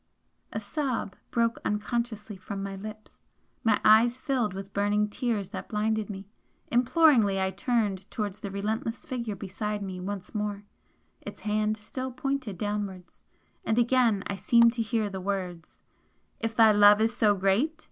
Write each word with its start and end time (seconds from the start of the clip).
A 0.51 0.59
sob 0.59 1.15
broke 1.29 1.59
unconsciously 1.63 2.35
from 2.35 2.63
my 2.63 2.75
lips 2.75 3.21
my 3.63 3.79
eyes 3.85 4.17
filled 4.17 4.51
with 4.55 4.73
burning 4.73 5.07
tears 5.07 5.51
that 5.51 5.69
blinded 5.69 6.09
me. 6.09 6.27
Imploringly 6.71 7.39
I 7.39 7.51
turned 7.51 8.09
towards 8.09 8.39
the 8.39 8.49
relentless 8.49 9.05
Figure 9.05 9.35
beside 9.35 9.83
me 9.83 9.99
once 9.99 10.33
more 10.33 10.65
its 11.21 11.41
hand 11.41 11.77
still 11.77 12.11
pointed 12.11 12.57
downwards 12.57 13.23
and 13.63 13.77
again 13.77 14.23
I 14.25 14.37
seemed 14.37 14.73
to 14.73 14.81
hear 14.81 15.07
the 15.07 15.21
words 15.21 15.83
"If 16.39 16.55
thy 16.55 16.71
love 16.71 16.99
is 16.99 17.15
so 17.15 17.35
great! 17.35 17.79